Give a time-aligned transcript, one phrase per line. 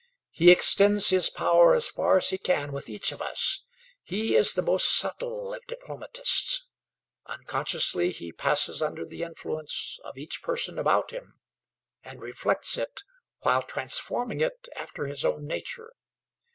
[0.31, 3.65] He extends his power as far as he can with each of us;
[4.01, 6.65] he is the most subtle of diplomatists.
[7.27, 11.39] Unconsciously he passes under the influence of each person about him,
[12.01, 13.03] and reflects it
[13.41, 15.93] while transforming it after his his own nature.